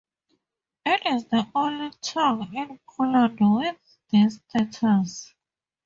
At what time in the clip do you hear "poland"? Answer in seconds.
2.89-3.37